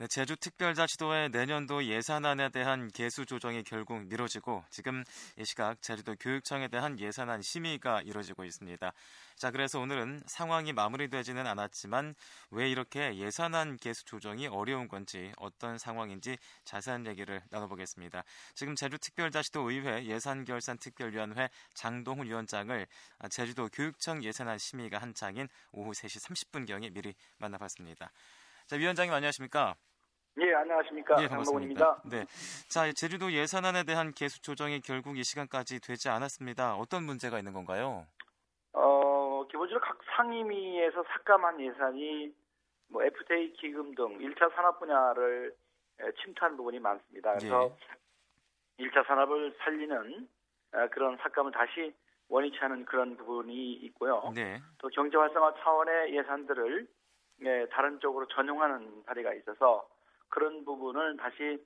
네, 0.00 0.06
제주특별자치도의 0.06 1.30
내년도 1.30 1.84
예산안에 1.84 2.50
대한 2.50 2.88
개수 2.94 3.26
조정이 3.26 3.64
결국 3.64 4.06
미뤄지고 4.06 4.62
지금 4.70 5.02
이 5.36 5.44
시각 5.44 5.82
제주도 5.82 6.14
교육청에 6.14 6.68
대한 6.68 7.00
예산안 7.00 7.42
심의가 7.42 8.00
이뤄지고 8.02 8.44
있습니다. 8.44 8.92
자, 9.34 9.50
그래서 9.50 9.80
오늘은 9.80 10.22
상황이 10.26 10.72
마무리되지는 10.72 11.44
않았지만 11.48 12.14
왜 12.52 12.70
이렇게 12.70 13.16
예산안 13.16 13.76
개수 13.78 14.04
조정이 14.04 14.46
어려운 14.46 14.86
건지 14.86 15.32
어떤 15.36 15.78
상황인지 15.78 16.38
자세한 16.64 17.04
얘기를 17.08 17.42
나눠보겠습니다. 17.50 18.22
지금 18.54 18.76
제주특별자치도 18.76 19.68
의회 19.68 20.04
예산결산특별위원회 20.04 21.50
장동훈 21.74 22.28
위원장을 22.28 22.86
제주도 23.30 23.68
교육청 23.72 24.22
예산안 24.22 24.58
심의가 24.58 24.98
한창인 24.98 25.48
오후 25.72 25.90
3시 25.90 26.22
30분경에 26.24 26.92
미리 26.92 27.16
만나봤습니다. 27.38 28.12
자, 28.68 28.76
위원장님 28.76 29.12
안녕하십니까? 29.12 29.74
예, 30.40 30.54
안녕하십니까. 30.54 31.20
예, 31.22 31.28
반갑습니다. 31.28 32.02
네. 32.10 32.24
자, 32.68 32.92
제주도 32.92 33.32
예산안에 33.32 33.82
대한 33.84 34.12
개수 34.12 34.40
조정이 34.40 34.80
결국 34.80 35.18
이 35.18 35.24
시간까지 35.24 35.80
되지 35.80 36.08
않았습니다. 36.08 36.76
어떤 36.76 37.04
문제가 37.04 37.38
있는 37.38 37.52
건가요? 37.52 38.06
어, 38.72 39.44
기본적으로 39.50 39.80
각 39.80 39.98
상임위에서 40.16 41.02
삭감한 41.02 41.60
예산이 41.60 42.32
뭐 42.88 43.02
FTA 43.02 43.52
기금 43.54 43.94
등 43.94 44.18
1차 44.18 44.54
산업 44.54 44.78
분야를 44.78 45.54
침투한 46.22 46.56
부분이 46.56 46.78
많습니다. 46.78 47.34
그래서 47.34 47.76
예. 48.78 48.84
1차 48.84 49.06
산업을 49.06 49.56
살리는 49.58 50.28
그런 50.92 51.16
삭감을 51.16 51.50
다시 51.50 51.92
원위치 52.28 52.58
하는 52.58 52.84
그런 52.84 53.16
부분이 53.16 53.72
있고요. 53.72 54.30
네. 54.34 54.60
또 54.78 54.88
경제 54.88 55.16
활성화 55.16 55.54
차원의 55.62 56.14
예산들을 56.14 56.86
네, 57.40 57.66
다른 57.70 57.98
쪽으로 58.00 58.26
전용하는 58.28 59.02
사례가 59.06 59.32
있어서 59.34 59.88
그런 60.28 60.64
부분을 60.64 61.16
다시 61.16 61.58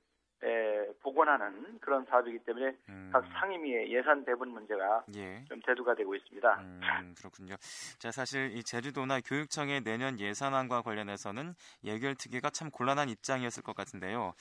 에, 0.44 0.92
복원하는 1.02 1.78
그런 1.78 2.04
사업이기 2.06 2.40
때문에 2.40 2.76
음. 2.88 3.10
각 3.12 3.24
상임위의 3.32 3.92
예산 3.92 4.24
배분 4.24 4.48
문제가 4.48 5.04
예. 5.14 5.44
좀 5.44 5.60
대두가 5.64 5.94
되고 5.94 6.16
있습니다. 6.16 6.60
음, 6.60 7.14
그렇군요. 7.16 7.54
자, 8.00 8.10
사실 8.10 8.50
이 8.56 8.64
제주도나 8.64 9.20
교육청의 9.20 9.82
내년 9.82 10.18
예산안과 10.18 10.82
관련해서는 10.82 11.54
예결특위가 11.84 12.50
참 12.50 12.72
곤란한 12.72 13.08
입장이었을 13.08 13.62
것 13.62 13.76
같은데요. 13.76 14.32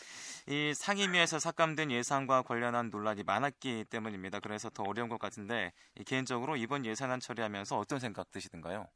이 0.47 0.73
상임위에서 0.73 1.37
삭감된 1.37 1.91
예산과 1.91 2.41
관련한 2.41 2.89
논란이 2.89 3.21
많았기 3.23 3.85
때문입니다. 3.91 4.39
그래서 4.39 4.71
더 4.71 4.81
어려운 4.81 5.07
것 5.07 5.19
같은데 5.19 5.71
개인적으로 6.07 6.55
이번 6.55 6.83
예산안 6.83 7.19
처리하면서 7.19 7.77
어떤 7.77 7.99
생각 7.99 8.31
드시던가요? 8.31 8.87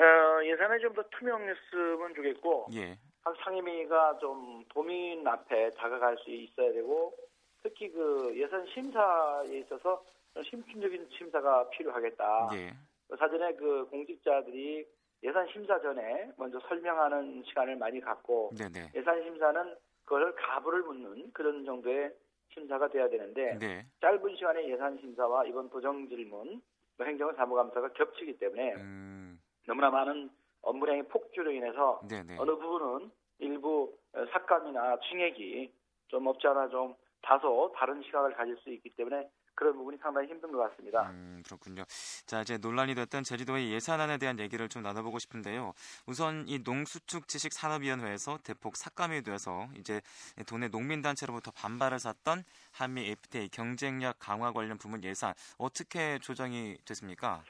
어, 0.00 0.44
예산에 0.44 0.78
좀더 0.80 1.02
투명했으면 1.10 2.14
좋겠고 2.14 2.68
예. 2.74 2.98
각 3.22 3.36
상임위가 3.44 4.18
좀 4.18 4.64
도민 4.68 5.26
앞에 5.26 5.70
다가갈 5.70 6.16
수 6.18 6.30
있어야 6.30 6.72
되고 6.72 7.14
특히 7.62 7.90
그 7.90 8.32
예산 8.36 8.66
심사에 8.66 9.58
있어서 9.58 10.02
심층적인 10.42 11.08
심사가 11.18 11.68
필요하겠다. 11.70 12.50
예. 12.54 12.72
사전에 13.18 13.54
그 13.54 13.86
공직자들이 13.90 14.86
예산 15.22 15.46
심사 15.48 15.78
전에 15.80 16.30
먼저 16.36 16.58
설명하는 16.60 17.42
시간을 17.46 17.76
많이 17.76 18.00
갖고 18.00 18.52
네네. 18.56 18.92
예산 18.94 19.22
심사는 19.22 19.76
그걸 20.04 20.34
가부를 20.34 20.82
묻는 20.82 21.30
그런 21.32 21.64
정도의 21.64 22.14
심사가 22.54 22.88
돼야 22.88 23.08
되는데 23.08 23.58
네. 23.58 23.86
짧은 24.00 24.36
시간에 24.36 24.68
예산 24.68 24.98
심사와 24.98 25.44
이번 25.44 25.68
부정 25.68 26.08
질문, 26.08 26.62
뭐 26.96 27.06
행정은 27.06 27.34
사무감사가 27.36 27.92
겹치기 27.92 28.38
때문에 28.38 28.74
음. 28.74 29.40
너무나 29.66 29.90
많은 29.90 30.30
업무량의 30.62 31.08
폭주로 31.08 31.50
인해서 31.50 32.00
네네. 32.08 32.36
어느 32.38 32.50
부분은 32.56 33.10
일부 33.38 33.92
삭감이나 34.32 34.98
증액이 35.08 35.72
좀 36.08 36.26
없지 36.26 36.46
않아 36.48 36.68
좀 36.68 36.94
다소 37.22 37.72
다른 37.76 38.02
시각을 38.02 38.34
가질 38.34 38.56
수 38.58 38.70
있기 38.70 38.90
때문에 38.96 39.28
그런 39.54 39.76
부분이 39.76 39.98
상당히 39.98 40.28
힘든 40.28 40.52
것 40.52 40.58
같습니다. 40.70 41.10
음, 41.10 41.42
그렇군요. 41.44 41.84
자, 42.24 42.40
이제 42.40 42.56
논란이 42.56 42.94
됐던 42.94 43.24
제주도의 43.24 43.70
예산안에 43.72 44.16
대한 44.16 44.38
얘기를 44.38 44.70
좀 44.70 44.82
나눠보고 44.82 45.18
싶은데요. 45.18 45.74
우선 46.06 46.48
이 46.48 46.60
농수축 46.64 47.28
지식 47.28 47.52
산업위원회에서 47.52 48.38
대폭 48.38 48.76
삭감이 48.76 49.22
돼서 49.22 49.68
이제 49.76 50.00
도내 50.46 50.68
농민단체로부터 50.68 51.50
반발을 51.50 51.98
샀던 51.98 52.44
한미 52.72 53.10
FTA 53.10 53.50
경쟁력 53.50 54.16
강화 54.18 54.50
관련 54.52 54.78
부문 54.78 55.04
예산 55.04 55.34
어떻게 55.58 56.18
조정이 56.20 56.78
됐습니까? 56.86 57.44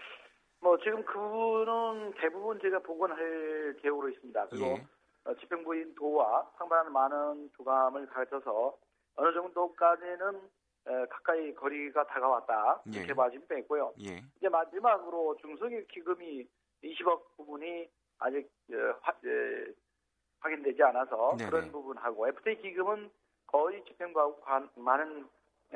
뭐 0.61 0.79
지금 0.79 1.03
그분은 1.05 2.13
대부분 2.21 2.61
제가 2.61 2.81
복원할 2.81 3.77
계획으로 3.81 4.09
있습니다. 4.11 4.47
그리고 4.49 4.67
예. 4.67 4.87
어, 5.25 5.35
집행부인 5.37 5.95
도와 5.95 6.51
상당한 6.59 6.93
많은 6.93 7.51
교감을 7.57 8.07
가져서 8.07 8.77
어느 9.17 9.33
정도까지는 9.35 10.37
에, 10.87 11.07
가까이 11.07 11.55
거리가 11.55 12.07
다가왔다 12.07 12.83
예. 12.95 12.99
이렇게 12.99 13.15
봐주면 13.15 13.47
되고요. 13.49 13.95
예. 14.03 14.23
이제 14.37 14.49
마지막으로 14.49 15.37
중소기업 15.41 15.89
기금이 15.89 16.47
20억 16.85 17.37
부분이 17.37 17.89
아직 18.19 18.51
에, 18.71 18.77
화, 19.01 19.13
에, 19.13 19.73
확인되지 20.41 20.83
않아서 20.83 21.37
네네. 21.39 21.51
그런 21.51 21.73
부분하고 21.73 22.29
FTA 22.29 22.61
기금은 22.61 23.11
거의 23.47 23.83
집행부하고 23.85 24.43
많은 24.77 25.27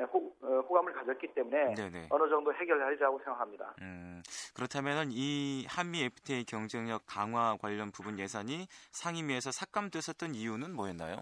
호, 0.03 0.35
어, 0.41 0.59
호감을 0.61 0.93
가졌기 0.93 1.33
때문에 1.33 1.73
네네. 1.73 2.07
어느 2.09 2.29
정도 2.29 2.53
해결하리라고 2.53 3.17
생각합니다. 3.19 3.75
음, 3.81 4.21
그렇다면 4.53 5.09
이 5.11 5.65
한미 5.69 6.03
FTA 6.03 6.43
경쟁력 6.45 7.03
강화 7.05 7.57
관련 7.61 7.91
부분 7.91 8.19
예산이 8.19 8.67
상임위에서 8.91 9.51
삭감됐었던 9.51 10.35
이유는 10.35 10.75
뭐였나요? 10.75 11.17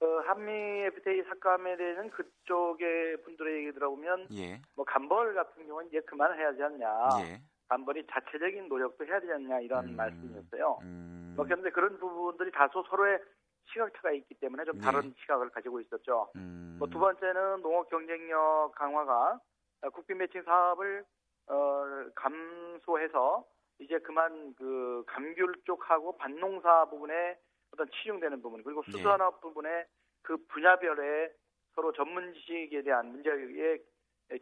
어, 0.00 0.06
한미 0.26 0.52
FTA 0.52 1.22
삭감에 1.28 1.76
대해서는 1.76 2.10
그쪽의 2.10 3.22
분들의 3.22 3.60
얘기 3.60 3.72
들어보면 3.72 4.28
예. 4.32 4.60
뭐 4.74 4.84
간벌 4.84 5.34
같은 5.34 5.66
경우는 5.66 5.88
이제 5.88 6.00
그만해야 6.00 6.48
하지 6.48 6.62
않냐. 6.62 6.86
예. 7.22 7.40
간벌이 7.68 8.06
자체적인 8.10 8.68
노력도 8.68 9.06
해야 9.06 9.20
되지 9.20 9.32
않냐 9.32 9.60
이런 9.60 9.88
음, 9.88 9.96
말씀이었어요. 9.96 10.78
음. 10.82 11.32
뭐 11.36 11.44
그런데 11.44 11.70
그런 11.70 11.98
부분들이 11.98 12.50
다소 12.52 12.84
서로의 12.90 13.18
시각차가 13.72 14.12
있기 14.12 14.34
때문에 14.34 14.64
좀 14.64 14.78
다른 14.80 15.00
네. 15.00 15.14
시각을 15.20 15.50
가지고 15.50 15.80
있었죠. 15.80 16.30
음. 16.36 16.76
뭐 16.78 16.88
두 16.88 16.98
번째는 16.98 17.62
농업 17.62 17.88
경쟁력 17.88 18.72
강화가 18.74 19.38
국빈 19.92 20.18
매칭 20.18 20.42
사업을 20.42 21.04
어, 21.46 21.84
감소해서 22.14 23.44
이제 23.78 23.98
그만 23.98 24.54
그 24.54 25.04
감귤 25.06 25.54
쪽하고 25.64 26.16
반농사 26.16 26.86
부분에 26.86 27.38
어떤 27.72 27.90
치중되는 27.90 28.40
부분 28.40 28.62
그리고 28.62 28.82
네. 28.82 28.92
수산업 28.92 29.34
네. 29.36 29.40
부분에 29.40 29.86
그 30.22 30.36
분야별의 30.48 31.32
서로 31.74 31.92
전문 31.92 32.32
지식에 32.34 32.82
대한 32.82 33.08
문제의 33.08 33.58
예, 33.58 33.78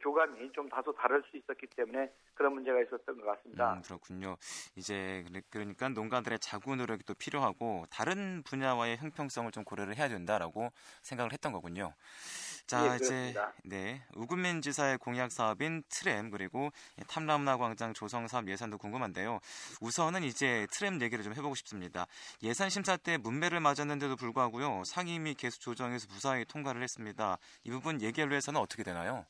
교감이 0.01 0.51
좀 0.53 0.69
다소 0.69 0.93
다를 0.93 1.23
수 1.31 1.37
있었기 1.37 1.67
때문에 1.77 2.11
그런 2.35 2.55
문제가 2.55 2.81
있었던 2.83 3.21
것 3.21 3.25
같습니다. 3.25 3.75
음, 3.75 3.83
그렇군요. 3.83 4.37
이제 4.77 5.25
그러니까 5.51 5.89
농가들의 5.89 6.39
자구 6.39 6.77
노력이 6.77 7.05
또 7.05 7.15
필요하고 7.15 7.87
다른 7.91 8.43
분야와의 8.45 8.99
형평성을 8.99 9.51
좀 9.51 9.65
고려를 9.65 9.97
해야 9.97 10.09
된다라고 10.09 10.71
생각을 11.03 11.33
했던 11.33 11.53
거군요. 11.53 11.95
자, 12.67 12.93
예, 12.93 12.97
이제 12.97 13.35
네 13.65 14.03
우금민 14.15 14.63
지사의 14.63 14.99
공약 14.99 15.33
사업인 15.33 15.83
트램 15.89 16.31
그리고 16.31 16.71
탐라문화 17.09 17.57
광장 17.57 17.93
조성 17.93 18.29
사업 18.29 18.49
예산도 18.49 18.79
궁금한데요. 18.79 19.41
우선은 19.81 20.23
이제 20.23 20.67
트램 20.71 21.01
얘기를 21.03 21.25
좀 21.25 21.35
해보고 21.35 21.55
싶습니다. 21.57 22.07
예산 22.43 22.71
심사 22.71 22.97
때 22.97 23.19
문매를 23.19 23.61
맞았는데도 23.61 24.17
불구하고요 24.17 24.85
상임위 24.85 25.35
개수 25.35 25.61
조정에서 25.61 26.07
무사히 26.11 26.45
통과를 26.45 26.83
했습니다. 26.83 27.39
이 27.65 27.71
부분 27.71 28.01
위해서는 28.31 28.61
어떻게 28.61 28.83
되나요? 28.83 29.27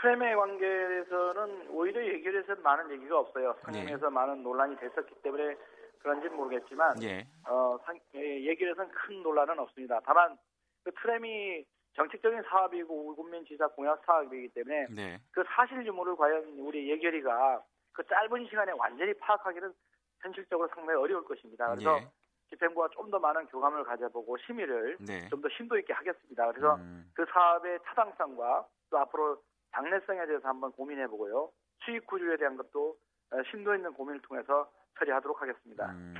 트램의 0.00 0.36
관계에서는 0.36 1.68
오히려 1.70 2.00
해서 2.00 2.60
많은 2.62 2.90
얘기가 2.90 3.18
없어요. 3.18 3.54
상임에서 3.62 4.08
네. 4.08 4.14
많은 4.14 4.42
논란이 4.42 4.76
됐었기 4.76 5.14
때문에 5.22 5.56
그런지는 5.98 6.36
모르겠지만 6.36 7.02
예. 7.02 7.26
어, 7.46 7.78
상, 7.84 7.98
예, 8.14 8.50
해서는 8.50 8.90
큰 8.90 9.22
논란은 9.22 9.58
없습니다. 9.58 10.00
다만 10.04 10.38
그 10.84 10.90
트램이 11.02 11.64
정책적인 11.94 12.42
사업이고 12.48 13.10
우군민 13.10 13.44
지사 13.44 13.68
공약 13.68 14.02
사업이기 14.06 14.48
때문에 14.54 14.86
네. 14.94 15.18
그 15.32 15.44
사실 15.54 15.84
유무를 15.84 16.16
과연 16.16 16.44
우리 16.58 16.88
예결위가 16.90 17.62
그 17.92 18.02
짧은 18.06 18.46
시간에 18.48 18.72
완전히 18.72 19.12
파악하기는 19.14 19.74
현실적으로 20.20 20.68
상당히 20.68 20.98
어려울 20.98 21.24
것입니다. 21.24 21.68
그래서 21.70 21.98
예. 21.98 22.08
집행부가 22.48 22.88
좀 22.88 23.10
더 23.10 23.18
많은 23.18 23.46
교감을 23.46 23.84
가져보고 23.84 24.36
심의를 24.38 24.96
네. 25.00 25.28
좀더 25.28 25.48
심도 25.56 25.76
있게 25.78 25.92
하겠습니다. 25.92 26.46
그래서 26.52 26.76
음. 26.76 27.10
그 27.14 27.26
사업의 27.32 27.80
타당성과 27.84 28.66
또 28.90 28.98
앞으로 28.98 29.42
장래성에 29.72 30.26
대해서 30.26 30.48
한번 30.48 30.72
고민해 30.72 31.06
보고요. 31.08 31.50
수익 31.84 32.06
구조에 32.06 32.36
대한 32.36 32.56
것도 32.56 32.96
어, 33.32 33.36
심도 33.50 33.74
있는 33.74 33.92
고민을 33.92 34.20
통해서 34.22 34.70
처리하도록 34.98 35.40
하겠습니다. 35.40 35.86
음, 35.86 36.14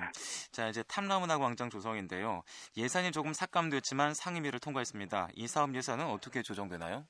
자 0.52 0.68
이제 0.68 0.82
탐라문화 0.84 1.38
광장 1.38 1.68
조성인데요. 1.68 2.42
예산이 2.76 3.10
조금 3.12 3.32
삭감됐지만 3.32 4.14
상임위를 4.14 4.60
통과했습니다. 4.60 5.28
이 5.34 5.46
사업 5.46 5.74
예산은 5.74 6.06
어떻게 6.06 6.42
조정되나요? 6.42 7.04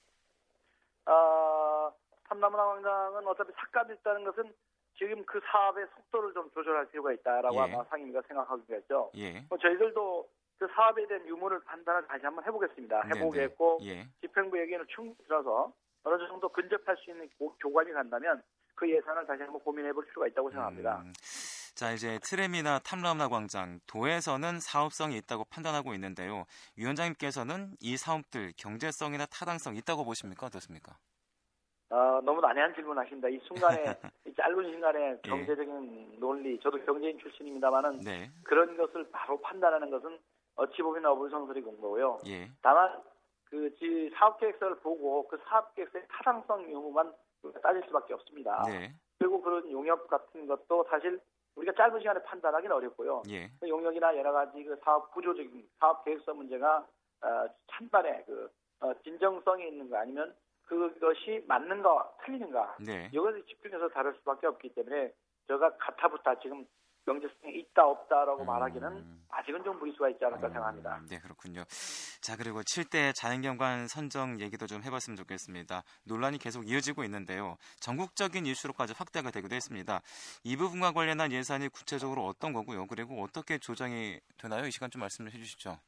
어, 1.06 1.92
탐라문화 2.28 2.64
광장은 2.64 3.26
어차피 3.26 3.52
삭감됐다는 3.52 4.24
것은 4.24 4.54
지금 4.98 5.24
그 5.24 5.40
사업의 5.50 5.86
속도를 5.94 6.34
좀 6.34 6.50
조절할 6.50 6.86
필요가 6.90 7.12
있다라고 7.12 7.56
예. 7.56 7.60
아마 7.60 7.84
상임위가 7.84 8.22
생각하기겠죠. 8.28 9.12
예. 9.16 9.44
뭐 9.48 9.56
저희들도 9.58 10.28
그 10.58 10.68
사업에 10.74 11.06
대한 11.06 11.26
유무를 11.26 11.62
판단을 11.64 12.06
다시 12.06 12.24
한번 12.24 12.44
해보겠습니다. 12.44 13.02
해보겠고 13.14 13.78
예. 13.82 14.06
집행부에게는 14.20 14.84
충분히 14.88 15.16
들어서 15.26 15.72
어느 16.04 16.26
정도 16.28 16.48
근접할 16.48 16.96
수 16.98 17.10
있는 17.10 17.28
교관이 17.60 17.92
간다면 17.92 18.42
그 18.74 18.90
예산을 18.90 19.26
다시 19.26 19.42
한번 19.42 19.60
고민해 19.60 19.92
볼 19.92 20.06
필요가 20.06 20.26
있다고 20.26 20.50
생각합니다. 20.50 21.02
음. 21.04 21.12
자 21.74 21.92
이제 21.92 22.18
트램이나 22.22 22.78
탐라나 22.80 23.28
광장 23.28 23.78
도에서는 23.86 24.60
사업성이 24.60 25.16
있다고 25.18 25.44
판단하고 25.50 25.94
있는데요. 25.94 26.44
위원장님께서는 26.76 27.76
이 27.80 27.96
사업들 27.96 28.52
경제성이나 28.56 29.26
타당성 29.26 29.76
있다고 29.76 30.04
보십니까 30.04 30.46
어떻습니까? 30.46 30.96
어, 31.90 32.20
너무 32.22 32.40
난해한 32.40 32.74
질문 32.74 32.96
하신다. 32.98 33.28
이 33.28 33.38
순간에 33.40 33.82
이 34.26 34.34
짧은 34.34 34.72
시간에 34.74 35.10
예. 35.10 35.20
경제적인 35.22 36.12
예. 36.12 36.18
논리, 36.18 36.58
저도 36.60 36.78
경제인 36.84 37.18
출신입니다만은 37.18 38.00
네. 38.00 38.30
그런 38.44 38.76
것을 38.76 39.10
바로 39.10 39.40
판단하는 39.40 39.90
것은 39.90 40.18
어찌 40.54 40.82
보면 40.82 41.04
어불성설이 41.04 41.62
공 41.62 41.80
거고요. 41.80 42.18
예. 42.26 42.48
다만 42.62 43.02
그 43.50 43.70
사업 44.14 44.38
계획서를 44.38 44.76
보고 44.76 45.26
그 45.28 45.38
사업 45.48 45.74
계획서의 45.74 46.06
타당성 46.08 46.72
여부만 46.72 47.12
따질 47.62 47.82
수밖에 47.86 48.14
없습니다. 48.14 48.62
네. 48.66 48.94
그리고 49.18 49.42
그런 49.42 49.70
용역 49.70 50.06
같은 50.08 50.46
것도 50.46 50.86
사실 50.88 51.20
우리가 51.56 51.72
짧은 51.72 52.00
시간에 52.00 52.22
판단하기는 52.22 52.74
어렵고요. 52.74 53.22
예. 53.28 53.50
그 53.60 53.68
용역이나 53.68 54.16
여러 54.16 54.32
가지 54.32 54.62
그 54.62 54.76
사업 54.84 55.12
구조적인 55.12 55.68
사업 55.78 56.04
계획서 56.04 56.32
문제가 56.32 56.86
어, 57.22 57.46
찬반의 57.72 58.24
그 58.26 58.50
어, 58.80 58.92
진정성이 59.02 59.68
있는 59.68 59.90
거 59.90 59.98
아니면 59.98 60.34
그것이 60.62 61.44
맞는가 61.48 62.12
틀리는가 62.24 62.76
네. 62.86 63.10
이것에 63.12 63.44
집중해서 63.44 63.88
다룰 63.88 64.14
수밖에 64.14 64.46
없기 64.46 64.72
때문에 64.74 65.12
제가 65.48 65.76
가타부타 65.76 66.38
지금 66.38 66.64
경제성이 67.04 67.60
있다 67.60 67.86
없다라고 67.86 68.42
음. 68.42 68.46
말하기는 68.46 69.20
아직은 69.30 69.64
좀 69.64 69.78
무리수가 69.78 70.10
있지 70.10 70.24
않을까 70.24 70.48
음. 70.48 70.52
생각합니다. 70.52 71.00
네 71.08 71.18
그렇군요. 71.18 71.64
자 72.20 72.36
그리고 72.36 72.60
7대 72.60 73.14
자연경관 73.14 73.88
선정 73.88 74.40
얘기도 74.40 74.66
좀 74.66 74.82
해봤으면 74.82 75.16
좋겠습니다. 75.16 75.82
논란이 76.06 76.38
계속 76.38 76.68
이어지고 76.68 77.04
있는데요. 77.04 77.56
전국적인 77.80 78.46
이슈로까지 78.46 78.94
확대가 78.96 79.30
되기도 79.30 79.54
했습니다. 79.54 80.00
이 80.44 80.56
부분과 80.56 80.92
관련한 80.92 81.32
예산이 81.32 81.68
구체적으로 81.68 82.26
어떤 82.26 82.52
거고요. 82.52 82.86
그리고 82.86 83.22
어떻게 83.22 83.58
조정이 83.58 84.20
되나요? 84.38 84.66
이 84.66 84.70
시간 84.70 84.90
좀 84.90 85.00
말씀을 85.00 85.32
해주시죠. 85.32 85.78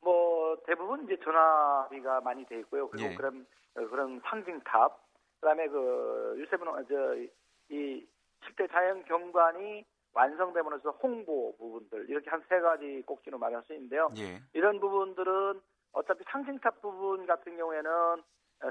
뭐 0.00 0.56
대부분 0.66 1.04
이제 1.04 1.16
전화비가 1.22 2.20
많이 2.20 2.44
돼 2.46 2.58
있고요. 2.60 2.88
그리고 2.88 3.10
예. 3.10 3.14
그런 3.14 3.46
그런 3.74 4.20
상징탑, 4.24 5.00
그다음에 5.40 5.66
그 5.68 6.34
유세분 6.38 6.68
저이 6.88 8.06
7대 8.42 8.70
자연 8.70 9.04
경관이 9.04 9.84
완성되면서 10.14 10.90
홍보 11.02 11.56
부분들 11.56 12.08
이렇게 12.10 12.28
한 12.30 12.42
세 12.48 12.60
가지 12.60 13.02
꼭지로 13.06 13.38
말할 13.38 13.62
수 13.62 13.72
있는데요. 13.74 14.10
예. 14.18 14.40
이런 14.52 14.78
부분들은 14.80 15.60
어차피 15.92 16.24
상징탑 16.28 16.80
부분 16.82 17.26
같은 17.26 17.56
경우에는 17.56 17.90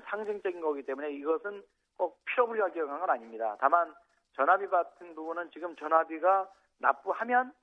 상징적인 0.09 0.61
거기 0.61 0.83
때문에 0.83 1.11
이것은 1.13 1.63
꼭 1.97 2.23
필요불리하게 2.25 2.79
경한 2.81 2.99
건 2.99 3.09
아닙니다. 3.09 3.57
다만 3.59 3.93
전화비 4.33 4.67
같은 4.67 5.15
부분은 5.15 5.49
지금 5.51 5.75
전화비가 5.75 6.49
납부하면 6.79 7.53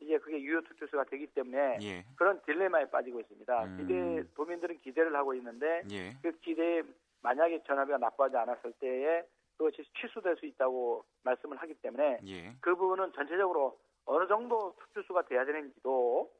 이제 0.00 0.18
그게 0.18 0.40
유효 0.40 0.60
투표수가 0.62 1.04
되기 1.04 1.26
때문에 1.28 1.78
예. 1.82 2.04
그런 2.16 2.40
딜레마에 2.42 2.90
빠지고 2.90 3.20
있습니다. 3.20 3.64
음. 3.64 3.76
기대 3.78 4.24
도민들은 4.34 4.80
기대를 4.80 5.14
하고 5.16 5.34
있는데 5.34 5.82
예. 5.90 6.14
그 6.22 6.32
기대에 6.40 6.82
만약에 7.22 7.62
전화비가 7.64 7.98
납부하지 7.98 8.36
않았을 8.36 8.72
때에 8.80 9.24
그것이 9.58 9.84
취소될 10.00 10.36
수 10.36 10.46
있다고 10.46 11.04
말씀을 11.24 11.56
하기 11.58 11.74
때문에 11.74 12.20
예. 12.26 12.56
그 12.60 12.74
부분은 12.76 13.12
전체적으로 13.12 13.78
어느 14.06 14.26
정도 14.28 14.74
투표수가 14.78 15.22
돼야 15.26 15.44
되는지도 15.44 16.30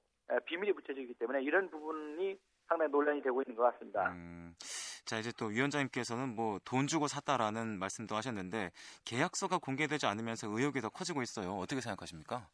비밀이 0.46 0.72
붙여지기 0.72 1.14
때문에 1.14 1.42
이런 1.42 1.68
부분이 1.68 2.38
상당히 2.68 2.90
논란이 2.92 3.22
되고 3.22 3.42
있는 3.42 3.56
것 3.56 3.64
같습니다. 3.72 4.10
음, 4.12 4.54
자 5.04 5.18
이제 5.18 5.32
또 5.38 5.46
위원장님께서는 5.46 6.34
뭐 6.36 6.58
돈 6.64 6.86
주고 6.86 7.08
샀다라는 7.08 7.78
말씀도 7.78 8.14
하셨는데 8.14 8.70
계약서가 9.04 9.58
공개되지 9.58 10.06
않으면서 10.06 10.48
의혹이 10.48 10.80
더 10.80 10.88
커지고 10.88 11.22
있어요. 11.22 11.52
어떻게 11.52 11.80
생각하십니까? 11.80 12.46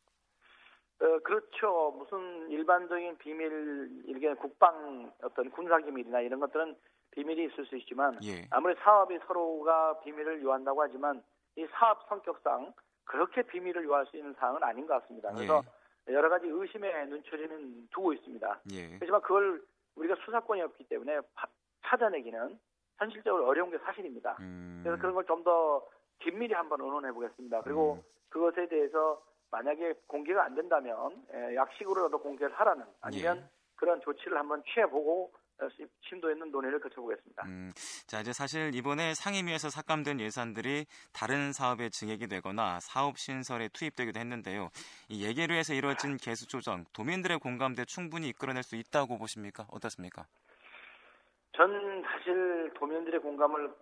어, 1.00 1.18
그렇죠. 1.24 1.90
무슨 1.98 2.48
일반적인 2.50 3.18
비밀, 3.18 4.04
이게 4.06 4.32
국방 4.34 5.12
어떤 5.22 5.50
군사 5.50 5.78
기밀이나 5.78 6.20
이런 6.20 6.38
것들은 6.40 6.76
비밀이 7.14 7.44
있을 7.46 7.64
수 7.66 7.76
있지만 7.76 8.18
예. 8.24 8.46
아무리 8.50 8.74
사업이 8.76 9.18
서로가 9.26 10.00
비밀을 10.00 10.42
요한다고 10.42 10.82
하지만 10.82 11.22
이 11.56 11.66
사업 11.72 12.06
성격상 12.08 12.72
그렇게 13.04 13.42
비밀을 13.42 13.84
요할 13.84 14.06
수 14.06 14.16
있는 14.16 14.34
사항은 14.34 14.62
아닌 14.62 14.86
것 14.86 15.00
같습니다. 15.02 15.30
그래서 15.32 15.62
예. 16.08 16.14
여러 16.14 16.28
가지 16.28 16.46
의심의 16.48 17.08
눈초리는 17.08 17.88
두고 17.90 18.12
있습니다. 18.12 18.60
예. 18.72 18.96
하지만 19.00 19.20
그걸 19.22 19.62
우리가 19.96 20.16
수사권이 20.24 20.60
없기 20.62 20.84
때문에 20.88 21.20
찾아내기는 21.86 22.58
현실적으로 22.98 23.46
어려운 23.46 23.70
게 23.70 23.78
사실입니다. 23.78 24.36
음. 24.40 24.80
그래서 24.82 25.00
그런 25.00 25.14
걸 25.14 25.24
좀 25.24 25.42
더 25.44 25.86
긴밀히 26.20 26.54
한번 26.54 26.80
의논해 26.80 27.12
보겠습니다. 27.12 27.62
그리고 27.62 27.94
음. 27.94 28.02
그것에 28.30 28.66
대해서 28.68 29.22
만약에 29.50 29.94
공개가 30.06 30.44
안 30.44 30.54
된다면 30.54 31.22
예, 31.34 31.54
약식으로라도 31.54 32.18
공개를 32.18 32.54
하라는 32.54 32.84
아니면 33.00 33.36
예. 33.38 33.44
그런 33.76 34.00
조치를 34.00 34.36
한번 34.38 34.62
취해보고 34.64 35.32
심도 36.08 36.30
있는 36.30 36.50
논의를 36.50 36.80
거쳐보겠습니다. 36.80 37.44
음, 37.46 37.72
자 38.06 38.20
이제 38.20 38.32
사실 38.32 38.74
이번에 38.74 39.14
상임위에서 39.14 39.70
삭감된 39.70 40.20
예산들이 40.20 40.86
다른 41.12 41.52
사업에 41.52 41.88
증액이 41.88 42.28
되거나 42.28 42.80
사업 42.80 43.18
신설에 43.18 43.68
투입되기도 43.68 44.18
했는데요. 44.18 44.70
이 45.08 45.24
예계류에서 45.24 45.74
이루어진 45.74 46.16
개수 46.22 46.46
조정, 46.48 46.84
도민들의 46.92 47.38
공감대 47.38 47.84
충분히 47.84 48.28
이끌어낼 48.28 48.62
수 48.62 48.76
있다고 48.76 49.18
보십니까? 49.18 49.66
어떻습니까? 49.70 50.26
전 51.52 52.02
사실 52.02 52.72
도민들의 52.74 53.20
공감을 53.20 53.72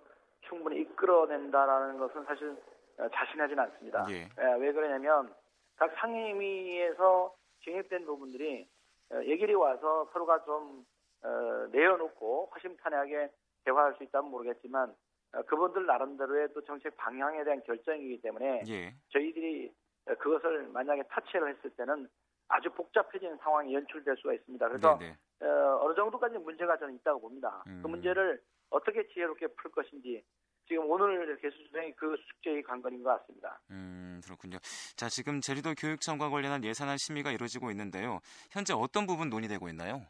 충분히 0.48 0.80
이끌어낸다라는 0.82 1.98
것은 1.98 2.24
사실 2.24 2.56
어, 2.98 3.08
자신하지는 3.08 3.58
않습니다. 3.64 4.06
예. 4.10 4.28
예, 4.38 4.54
왜 4.60 4.72
그러냐면 4.72 5.32
각 5.76 5.90
상임위에서 5.98 7.34
증액된 7.64 8.04
부분들이 8.04 8.68
어, 9.10 9.22
얘기를 9.24 9.54
와서 9.54 10.08
서로가 10.12 10.44
좀 10.44 10.84
어, 11.24 11.66
내어놓고 11.70 12.50
허심탄회하게 12.54 13.30
대화할 13.64 13.94
수 13.96 14.04
있다면 14.04 14.30
모르겠지만 14.30 14.94
어, 15.34 15.42
그분들 15.42 15.86
나름대로의 15.86 16.48
또 16.54 16.62
정책 16.64 16.96
방향에 16.96 17.44
대한 17.44 17.62
결정이기 17.62 18.20
때문에 18.20 18.62
예. 18.68 18.94
저희들이 19.10 19.72
어, 20.06 20.14
그것을 20.16 20.68
만약에 20.68 21.02
타치를 21.08 21.54
했을 21.56 21.70
때는 21.70 22.08
아주 22.48 22.70
복잡해진 22.70 23.36
상황이 23.38 23.74
연출될 23.74 24.16
수가 24.18 24.34
있습니다. 24.34 24.68
그래서 24.68 24.98
어, 25.40 25.78
어느 25.80 25.94
정도까지 25.94 26.38
문제가 26.38 26.76
저는 26.76 26.94
있다고 26.96 27.20
봅니다. 27.20 27.62
그 27.64 27.70
음. 27.70 27.80
그 27.82 27.88
문제를 27.88 28.42
어떻게 28.70 29.06
지혜롭게 29.08 29.48
풀 29.48 29.70
것인지 29.70 30.22
지금 30.68 30.88
오늘 30.88 31.36
개수수행이 31.40 31.92
그 31.96 32.16
숙제의 32.16 32.62
관건인 32.62 33.02
것 33.02 33.18
같습니다. 33.20 33.60
음, 33.70 34.20
그렇군요. 34.24 34.58
자, 34.96 35.08
지금 35.08 35.40
제주도 35.40 35.74
교육청과 35.74 36.30
관련한 36.30 36.64
예산안 36.64 36.96
심의가 36.98 37.30
이루어지고 37.30 37.70
있는데요. 37.70 38.20
현재 38.50 38.72
어떤 38.72 39.06
부분 39.06 39.28
논의되고 39.28 39.68
있나요? 39.68 40.06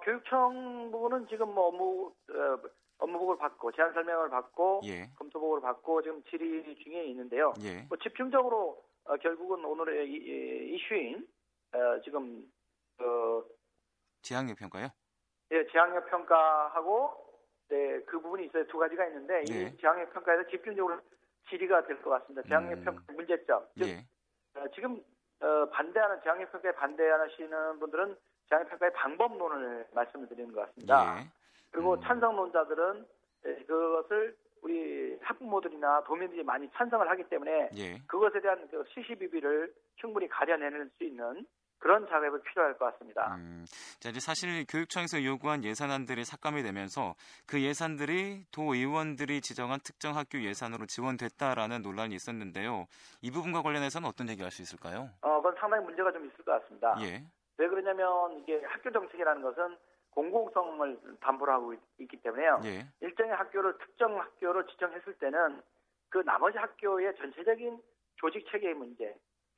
교육청 0.00 0.90
부분은 0.90 1.26
지금 1.28 1.54
뭐 1.54 1.66
업무 1.68 2.14
어, 2.30 2.58
업무복을 2.98 3.38
받고 3.38 3.72
제안 3.72 3.92
설명을 3.94 4.28
받고 4.28 4.82
예. 4.84 5.10
검토복을 5.16 5.60
받고 5.60 6.02
지금 6.02 6.22
질의 6.24 6.76
중에 6.82 7.04
있는데요. 7.06 7.54
예. 7.62 7.82
뭐 7.88 7.96
집중적으로 7.98 8.82
어, 9.04 9.16
결국은 9.16 9.64
오늘의 9.64 10.08
이, 10.08 10.16
이, 10.16 10.74
이슈인 10.76 11.26
어, 11.72 12.00
지금 12.02 12.44
그 12.98 13.44
지향력 14.22 14.58
평가요? 14.58 14.88
예, 15.52 15.66
지향력 15.68 16.10
평가하고 16.10 17.26
네, 17.68 18.00
그 18.04 18.20
부분이 18.20 18.46
있어요. 18.46 18.66
두 18.66 18.78
가지가 18.78 19.06
있는데 19.06 19.44
예. 19.50 19.62
이 19.62 19.76
지향력 19.78 20.12
평가에서 20.12 20.48
집중적으로 20.50 21.00
질의가 21.48 21.86
될 21.86 22.02
것 22.02 22.10
같습니다. 22.10 22.42
지향력 22.46 22.78
음. 22.78 22.84
평가 22.84 23.02
문제점. 23.14 23.66
즉 23.78 23.88
예. 23.88 24.04
어, 24.60 24.64
지금 24.74 25.02
어, 25.40 25.66
반대하는 25.70 26.20
지향력 26.22 26.52
평가에 26.52 26.72
반대하시는 26.72 27.78
분들은 27.80 28.16
장애평가의 28.50 28.92
방법론을 28.92 29.86
말씀을 29.94 30.28
드리는 30.28 30.52
것 30.52 30.66
같습니다. 30.66 31.20
예. 31.20 31.28
그리고 31.70 31.94
음. 31.94 32.00
찬성론자들은 32.02 33.06
그것을 33.66 34.36
우리 34.62 35.16
학부모들이나 35.22 36.04
도민들이 36.04 36.42
많이 36.42 36.68
찬성을 36.72 37.08
하기 37.08 37.24
때문에 37.24 37.70
예. 37.76 37.98
그것에 38.06 38.40
대한 38.40 38.68
그 38.70 38.84
시시비비를 38.92 39.72
충분히 39.96 40.28
가려내는 40.28 40.90
수 40.98 41.04
있는 41.04 41.46
그런 41.78 42.06
작업이 42.08 42.42
필요할 42.42 42.76
것 42.76 42.92
같습니다. 42.92 43.34
음, 43.36 43.64
자, 44.00 44.10
이제 44.10 44.20
사실 44.20 44.66
교육청에서 44.68 45.24
요구한 45.24 45.64
예산안들이 45.64 46.24
삭감이 46.24 46.62
되면서 46.62 47.14
그 47.46 47.62
예산들이 47.62 48.44
도 48.52 48.74
의원들이 48.74 49.40
지정한 49.40 49.80
특정 49.82 50.14
학교 50.14 50.42
예산으로 50.42 50.84
지원됐다라는 50.84 51.80
논란이 51.80 52.14
있었는데요. 52.14 52.86
이 53.22 53.30
부분과 53.30 53.62
관련해서는 53.62 54.06
어떤 54.06 54.28
얘기할 54.28 54.50
수 54.50 54.60
있을까요? 54.60 55.08
어, 55.22 55.36
그건 55.36 55.56
상당히 55.58 55.82
문제가 55.86 56.12
좀 56.12 56.26
있을 56.26 56.44
것 56.44 56.60
같습니다. 56.60 56.96
예. 57.00 57.24
왜 57.60 57.68
그러냐면 57.68 58.38
이게 58.38 58.64
학교 58.64 58.90
정책이라는 58.90 59.42
것은 59.42 59.76
공공성을 60.12 60.98
담보로 61.20 61.52
하고 61.52 61.74
있, 61.74 62.08
기 62.08 62.16
때문에요. 62.16 62.60
예. 62.64 62.86
일정의 63.00 63.34
학교를 63.34 63.76
특정 63.78 64.18
학교를 64.18 64.66
지정했을 64.68 65.12
때는 65.18 65.60
그 66.08 66.18
나머지 66.24 66.56
학교의 66.56 67.14
전체적인 67.16 67.78
조직 68.16 68.50
체계의 68.50 68.74
문제, 68.74 69.14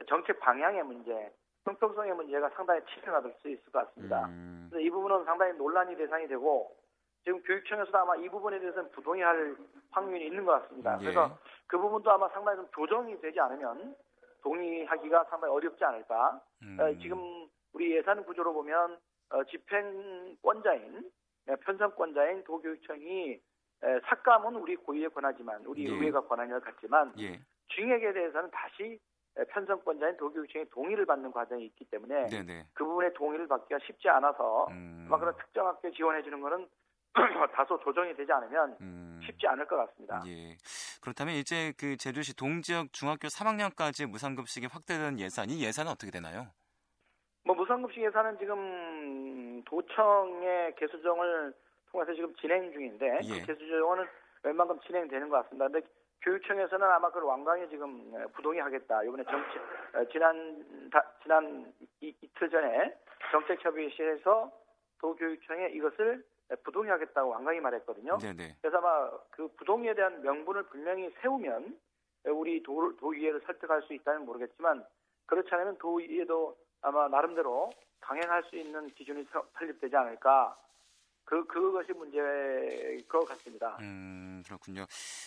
정책 0.08 0.40
방향의 0.40 0.82
문제, 0.82 1.32
형평성의 1.64 2.14
문제가 2.14 2.50
상당히 2.50 2.80
치명화될 2.86 3.34
수 3.40 3.48
있을 3.48 3.64
것 3.70 3.86
같습니다. 3.86 4.26
음. 4.26 4.66
그래서 4.68 4.84
이 4.84 4.90
부분은 4.90 5.24
상당히 5.24 5.52
논란이 5.52 5.96
대상이 5.96 6.26
되고 6.26 6.76
지금 7.22 7.40
교육청에서도 7.44 7.96
아마 7.96 8.16
이 8.16 8.28
부분에 8.28 8.58
대해서는 8.58 8.90
부동의할 8.90 9.56
확률이 9.92 10.26
있는 10.26 10.44
것 10.44 10.60
같습니다. 10.62 10.96
예. 10.96 11.04
그래서 11.04 11.38
그 11.68 11.78
부분도 11.78 12.10
아마 12.10 12.28
상당히 12.30 12.56
좀 12.56 12.68
조정이 12.74 13.18
되지 13.20 13.38
않으면 13.38 13.94
동의하기가 14.42 15.24
상당히 15.30 15.54
어렵지 15.54 15.84
않을까. 15.84 16.40
음. 16.62 16.76
어, 16.80 16.92
지금 17.00 17.41
우리 17.72 17.96
예산 17.96 18.24
구조로 18.24 18.52
보면 18.52 18.98
어, 19.30 19.44
집행권자인 19.44 21.10
네, 21.46 21.56
편성권자인 21.56 22.44
도교육청이 22.44 23.32
에, 23.32 24.00
삭감은 24.04 24.54
우리 24.56 24.76
고유의 24.76 25.10
권하지만 25.10 25.64
우리 25.66 25.84
예. 25.86 25.90
의회가 25.90 26.26
권한을 26.26 26.60
갖지만 26.60 27.12
예. 27.18 27.40
징액에 27.74 28.12
대해서는 28.12 28.50
다시 28.52 29.00
편성권자인 29.48 30.16
도교육청의 30.18 30.68
동의를 30.70 31.06
받는 31.06 31.32
과정이 31.32 31.64
있기 31.66 31.86
때문에 31.86 32.26
네네. 32.26 32.66
그 32.74 32.84
부분에 32.84 33.12
동의를 33.14 33.48
받기가 33.48 33.80
쉽지 33.86 34.08
않아서 34.10 34.66
음. 34.70 35.06
아마 35.08 35.18
그런 35.18 35.34
특정 35.36 35.66
학교 35.66 35.90
지원해 35.90 36.22
주는 36.22 36.40
거는 36.40 36.68
다소 37.54 37.78
조정이 37.80 38.14
되지 38.14 38.30
않으면 38.30 38.76
음. 38.80 39.20
쉽지 39.24 39.46
않을 39.46 39.66
것 39.66 39.76
같습니다. 39.76 40.22
예. 40.26 40.56
그렇다면 41.00 41.34
이제 41.34 41.72
그 41.78 41.96
제주시 41.96 42.36
동지역 42.36 42.92
중학교 42.92 43.28
3학년까지 43.28 44.06
무상급식이 44.06 44.66
확대된 44.66 45.18
예산, 45.18 45.50
이 45.50 45.64
예산은 45.64 45.90
어떻게 45.90 46.10
되나요? 46.10 46.48
뭐 47.44 47.56
무상급식 47.56 48.02
예산은 48.02 48.38
지금 48.38 49.62
도청의 49.64 50.74
개수정을 50.76 51.52
통해서 51.90 52.14
지금 52.14 52.34
진행 52.36 52.72
중인데 52.72 53.18
그 53.22 53.36
예. 53.36 53.40
그 53.40 53.46
개수정은 53.46 54.06
웬만큼 54.44 54.80
진행되는 54.80 55.28
것 55.28 55.42
같습니다. 55.42 55.68
근데 55.68 55.86
교육청에서는 56.22 56.86
아마 56.86 57.08
그걸 57.08 57.24
완강히 57.24 57.68
지금 57.68 58.12
부동의 58.34 58.60
하겠다. 58.60 59.02
이번에 59.02 59.24
정치 59.24 59.58
어, 59.94 60.04
지난 60.10 60.90
다, 60.90 61.04
지난 61.22 61.72
이, 62.00 62.14
이틀 62.20 62.48
전에 62.48 62.96
정책협의실에서 63.32 64.52
도교육청에 65.00 65.70
이것을 65.70 66.24
부동의 66.64 66.90
하겠다고 66.92 67.30
완강히 67.30 67.60
말했거든요. 67.60 68.18
네네. 68.18 68.56
그래서 68.60 68.78
아마 68.78 69.10
그 69.30 69.48
부동의에 69.56 69.94
대한 69.94 70.22
명분을 70.22 70.64
분명히 70.64 71.10
세우면 71.20 71.76
우리 72.26 72.62
도, 72.62 72.94
도의회를 72.96 73.40
설득할 73.46 73.82
수 73.82 73.94
있다는 73.94 74.24
모르겠지만 74.24 74.84
그렇지 75.26 75.48
않으면 75.52 75.78
도의회도 75.78 76.56
아마 76.82 77.08
나름대로 77.08 77.70
강행할 78.00 78.42
수 78.44 78.56
있는 78.56 78.88
기준이 78.94 79.24
설립되지 79.58 79.96
않을까 79.96 80.56
그 81.24 81.46
그것이 81.46 81.92
문제일 81.92 83.06
것 83.08 83.24
같습니다. 83.24 83.76
음 83.80 84.42
그렇군요. 84.44 84.84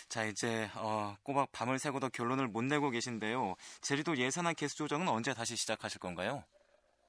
자 0.10 0.24
이제 0.26 0.68
어, 0.78 1.16
꼬박 1.24 1.52
밤을 1.52 1.80
새고도 1.80 2.10
결론을 2.10 2.48
못 2.48 2.64
내고 2.64 2.90
계신데요. 2.90 3.56
제주도 3.82 4.16
예산안 4.18 4.56
개수 4.56 4.78
조정은 4.78 5.08
언제 5.08 5.34
다시 5.34 5.56
시작하실 5.56 6.00
건가요? 6.00 6.44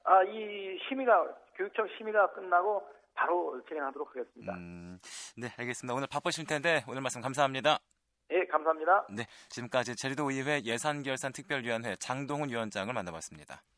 아이 0.03 0.79
심의가 0.87 1.23
교육청 1.55 1.87
심의가 1.97 2.31
끝나고 2.31 2.81
바로 3.13 3.61
진행하도록 3.67 4.09
하겠습니다. 4.09 4.53
음, 4.53 4.99
네 5.35 5.53
알겠습니다. 5.57 5.93
오늘 5.93 6.07
바쁘실 6.09 6.45
텐데 6.45 6.83
오늘 6.87 7.01
말씀 7.01 7.21
감사합니다. 7.21 7.79
예, 8.31 8.45
감사합니다. 8.45 9.07
네, 9.09 9.25
지금까지 9.49 9.95
제주도 9.95 10.29
의회 10.29 10.61
예산결산 10.61 11.31
특별위원회 11.31 11.95
장동훈 11.97 12.49
위원장을 12.49 12.93
만나봤습니다. 12.93 13.61